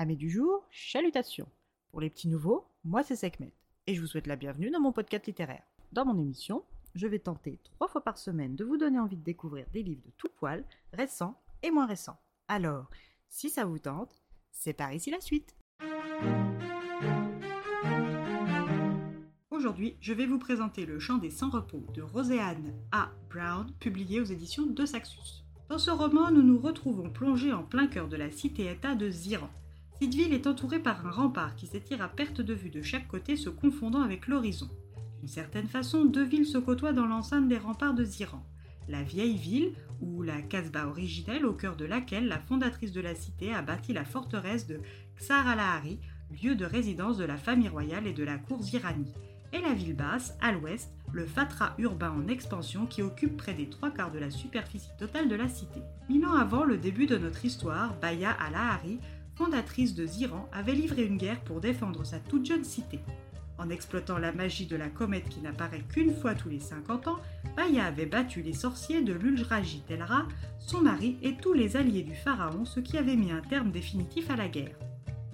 [0.00, 1.48] Amis du jour, chalutations.
[1.90, 3.52] Pour les petits nouveaux, moi c'est Sekhmet
[3.88, 5.64] et je vous souhaite la bienvenue dans mon podcast littéraire.
[5.90, 6.62] Dans mon émission,
[6.94, 10.04] je vais tenter trois fois par semaine de vous donner envie de découvrir des livres
[10.06, 12.16] de tout poil, récents et moins récents.
[12.46, 12.88] Alors,
[13.28, 14.22] si ça vous tente,
[14.52, 15.56] c'est par ici la suite.
[19.50, 23.10] Aujourd'hui, je vais vous présenter Le chant des sans-repos de Roséanne A.
[23.30, 25.44] Brown, publié aux éditions de Saxus.
[25.68, 29.50] Dans ce roman, nous nous retrouvons plongés en plein cœur de la cité-État de Ziran.
[30.00, 33.08] Cette ville est entourée par un rempart qui s'étire à perte de vue de chaque
[33.08, 34.68] côté, se confondant avec l'horizon.
[35.18, 38.44] D'une certaine façon, deux villes se côtoient dans l'enceinte des remparts de Ziran.
[38.88, 43.16] La vieille ville, ou la Casbah originelle au cœur de laquelle la fondatrice de la
[43.16, 44.80] cité a bâti la forteresse de
[45.16, 45.98] Ksar al-Ahari,
[46.42, 49.12] lieu de résidence de la famille royale et de la cour zirani
[49.52, 53.68] et la ville basse, à l'ouest, le fatras urbain en expansion qui occupe près des
[53.70, 55.80] trois quarts de la superficie totale de la cité.
[56.08, 58.98] Mille ans avant le début de notre histoire, Baya al-Ahari,
[59.38, 62.98] fondatrice de Ziran, avait livré une guerre pour défendre sa toute jeune cité.
[63.56, 67.18] En exploitant la magie de la comète qui n'apparaît qu'une fois tous les 50 ans,
[67.56, 70.26] Baya avait battu les sorciers de l'Uldraji Telra,
[70.58, 74.28] son mari et tous les alliés du pharaon, ce qui avait mis un terme définitif
[74.28, 74.76] à la guerre.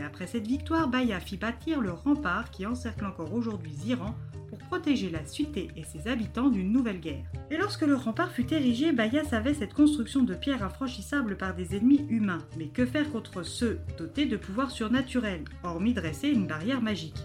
[0.00, 4.14] Mais après cette victoire, Baya fit bâtir le rempart qui encercle encore aujourd'hui Ziran
[4.48, 7.26] pour protéger la cité et ses habitants d'une nouvelle guerre.
[7.50, 11.76] Et lorsque le rempart fut érigé, Baya savait cette construction de pierres infranchissables par des
[11.76, 12.46] ennemis humains.
[12.56, 17.22] Mais que faire contre ceux dotés de pouvoirs surnaturels, hormis dresser une barrière magique?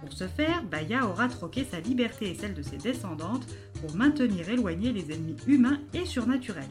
[0.00, 3.46] Pour ce faire, Baya aura troqué sa liberté et celle de ses descendantes
[3.82, 6.64] pour maintenir éloignés les ennemis humains et surnaturels.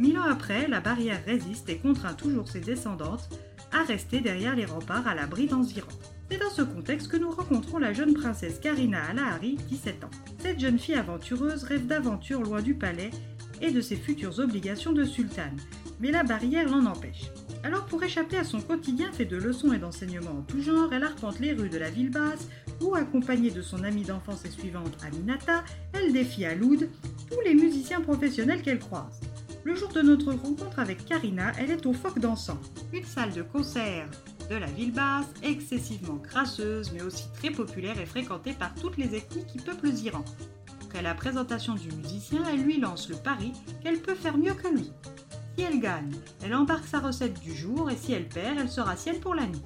[0.00, 3.28] Mille ans après, la barrière résiste et contraint toujours ses descendantes
[3.72, 5.88] à rester derrière les remparts à l'abri d'environ.
[6.30, 10.10] C'est dans ce contexte que nous rencontrons la jeune princesse Karina Alahari, 17 ans.
[10.38, 13.10] Cette jeune fille aventureuse rêve d'aventure loin du palais
[13.60, 15.56] et de ses futures obligations de sultane,
[16.00, 17.30] mais la barrière l'en empêche.
[17.64, 21.02] Alors pour échapper à son quotidien fait de leçons et d'enseignements en tout genre, elle
[21.02, 22.48] arpente les rues de la ville basse,
[22.80, 26.88] où accompagnée de son amie d'enfance et suivante Aminata, elle défie à Loud
[27.30, 29.20] tous les musiciens professionnels qu'elle croise.
[29.64, 32.58] Le jour de notre rencontre avec Karina, elle est au Phoque d'Encens,
[32.92, 34.08] une salle de concert
[34.48, 39.14] de la ville basse, excessivement grasseuse, mais aussi très populaire et fréquentée par toutes les
[39.14, 40.24] ethnies qui peuplent Iran.
[40.82, 43.52] Après la présentation du musicien, elle lui lance le pari
[43.82, 44.90] qu'elle peut faire mieux que lui.
[45.56, 48.96] Si elle gagne, elle embarque sa recette du jour et si elle perd, elle sera
[48.96, 49.62] sienne pour la nuit.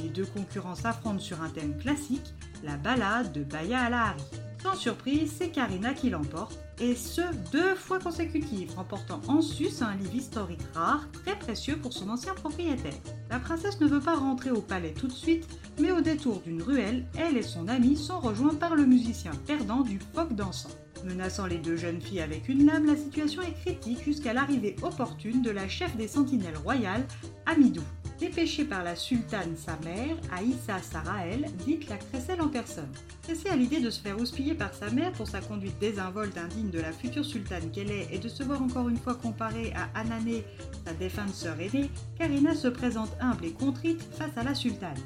[0.00, 2.32] Les deux concurrents s'affrontent sur un thème classique,
[2.62, 4.22] la balade de Baya Alahari.
[4.62, 7.22] Sans surprise, c'est Karina qui l'emporte, et ce
[7.52, 12.34] deux fois consécutives, remportant en sus un livre historique rare, très précieux pour son ancien
[12.34, 12.92] propriétaire.
[13.30, 15.46] La princesse ne veut pas rentrer au palais tout de suite,
[15.78, 19.82] mais au détour d'une ruelle, elle et son amie sont rejoints par le musicien perdant
[19.82, 20.76] du phoque d'encens.
[21.04, 25.40] Menaçant les deux jeunes filles avec une lame, la situation est critique jusqu'à l'arrivée opportune
[25.40, 27.06] de la chef des sentinelles royales,
[27.46, 27.82] Amidou.
[28.22, 32.88] Dépêchée par la sultane sa mère, Aïssa Sarael, dite la crécelle en personne.
[33.22, 36.70] Pressée à l'idée de se faire houspiller par sa mère pour sa conduite désinvolte indigne
[36.70, 39.98] de la future sultane qu'elle est et de se voir encore une fois comparée à
[39.98, 40.44] Anané,
[40.86, 45.00] sa défunte sœur aînée, Karina se présente humble et contrite face à la sultane.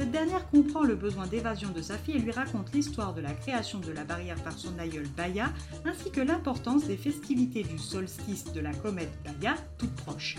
[0.00, 3.34] Cette dernière comprend le besoin d'évasion de sa fille et lui raconte l'histoire de la
[3.34, 5.52] création de la barrière par son aïeul Baya,
[5.84, 10.38] ainsi que l'importance des festivités du solstice de la comète Baya, toute proche.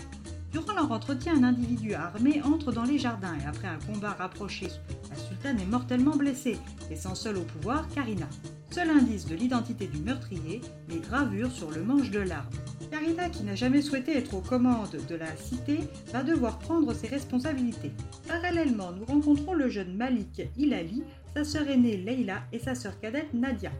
[0.54, 4.68] Durant leur entretien, un individu armé entre dans les jardins et après un combat rapproché,
[5.10, 8.28] la sultane est mortellement blessée, laissant seule au pouvoir Karina.
[8.70, 12.46] Seul indice de l'identité du meurtrier, les gravures sur le manche de l'arme.
[12.88, 15.80] Karina, qui n'a jamais souhaité être aux commandes de la cité,
[16.12, 17.90] va devoir prendre ses responsabilités.
[18.28, 21.02] Parallèlement, nous rencontrons le jeune Malik Hilali,
[21.34, 23.72] sa sœur aînée Leila et sa sœur cadette Nadia,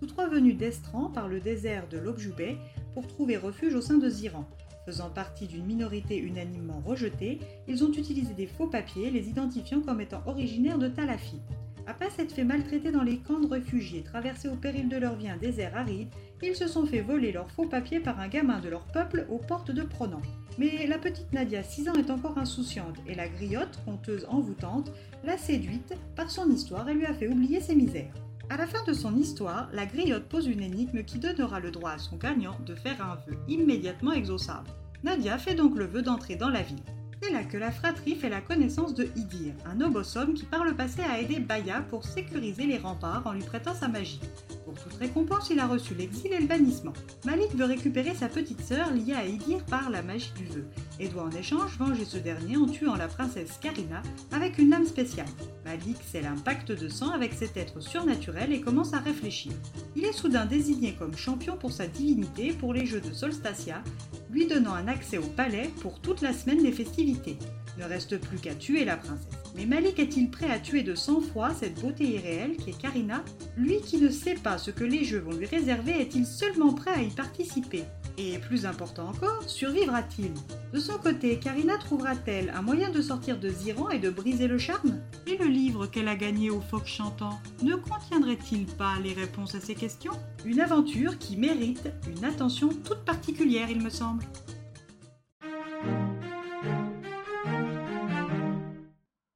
[0.00, 2.56] tous trois venus d'Estran par le désert de l'Objoubet
[2.94, 4.48] pour trouver refuge au sein de Ziran.
[4.84, 7.38] Faisant partie d'une minorité unanimement rejetée,
[7.68, 11.40] ils ont utilisé des faux papiers les identifiant comme étant originaires de Talafi.
[11.86, 15.28] Après s'être fait maltraiter dans les camps de réfugiés, traversés au péril de leur vie
[15.28, 16.08] un désert aride,
[16.42, 19.38] ils se sont fait voler leurs faux papiers par un gamin de leur peuple aux
[19.38, 20.22] portes de Pronan.
[20.58, 24.92] Mais la petite Nadia, 6 ans, est encore insouciante et la griotte, conteuse envoûtante,
[25.24, 28.14] l'a séduite par son histoire et lui a fait oublier ses misères.
[28.50, 31.92] À la fin de son histoire, la griotte pose une énigme qui donnera le droit
[31.92, 34.68] à son gagnant de faire un vœu immédiatement exauçable.
[35.04, 36.82] Nadia fait donc le vœu d'entrer dans la ville.
[37.20, 40.02] C'est là que la fratrie fait la connaissance de Idir, un homme
[40.34, 43.86] qui par le passé a aidé Baya pour sécuriser les remparts en lui prêtant sa
[43.86, 44.20] magie.
[44.64, 46.92] Pour toute récompense, il a reçu l'exil et le bannissement.
[47.24, 50.64] Malik veut récupérer sa petite sœur liée à Idir par la magie du vœu,
[50.98, 54.02] et doit en échange venger ce dernier en tuant la princesse Karina
[54.32, 55.26] avec une lame spéciale.
[55.64, 59.52] Malik scelle un pacte de sang avec cet être surnaturel et commence à réfléchir.
[59.94, 63.82] Il est soudain désigné comme champion pour sa divinité pour les Jeux de Solstacia,
[64.32, 67.38] lui donnant un accès au palais pour toute la semaine des festivités.
[67.78, 69.28] Ne reste plus qu'à tuer la princesse.
[69.54, 73.22] Mais Malik est-il prêt à tuer de sang-froid cette beauté irréelle qui est Karina?
[73.56, 76.92] Lui qui ne sait pas ce que les jeux vont lui réserver, est-il seulement prêt
[76.92, 77.84] à y participer?
[78.18, 80.32] Et plus important encore, survivra-t-il?
[80.72, 84.58] De son côté, Karina trouvera-t-elle un moyen de sortir de Ziran et de briser le
[84.58, 85.00] charme?
[85.26, 89.60] Et le livre qu'elle a gagné au phoque chantant ne contiendrait-il pas les réponses à
[89.60, 90.12] ces questions?
[90.44, 94.24] Une aventure qui mérite une attention toute particulière, il me semble.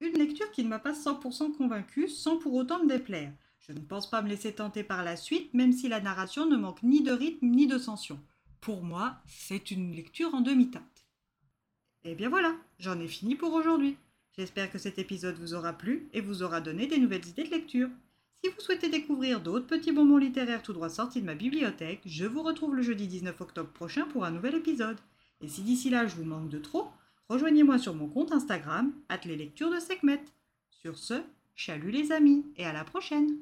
[0.01, 3.31] Une lecture qui ne m'a pas 100% convaincue sans pour autant me déplaire.
[3.59, 6.55] Je ne pense pas me laisser tenter par la suite, même si la narration ne
[6.55, 8.17] manque ni de rythme ni de tension.
[8.61, 11.05] Pour moi, c'est une lecture en demi-teinte.
[12.03, 13.97] Et bien voilà, j'en ai fini pour aujourd'hui.
[14.37, 17.49] J'espère que cet épisode vous aura plu et vous aura donné des nouvelles idées de
[17.49, 17.89] lecture.
[18.43, 22.25] Si vous souhaitez découvrir d'autres petits bonbons littéraires tout droit sortis de ma bibliothèque, je
[22.25, 24.99] vous retrouve le jeudi 19 octobre prochain pour un nouvel épisode.
[25.41, 26.87] Et si d'ici là je vous manque de trop,
[27.29, 28.93] rejoignez-moi sur mon compte Instagram,
[29.35, 30.33] lectures de.
[30.69, 31.15] Sur ce,
[31.55, 33.37] chalut les amis et à la prochaine!